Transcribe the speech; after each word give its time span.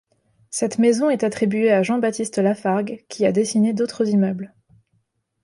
Cette 0.49 0.79
maison 0.79 1.11
est 1.11 1.23
attribuée 1.23 1.69
à 1.71 1.83
Jean 1.83 1.99
Baptiste 1.99 2.39
Lafargue 2.39 3.05
qui 3.07 3.23
a 3.23 3.31
dessiné 3.31 3.71
d'autres 3.71 4.07
immeubles. 4.09 4.51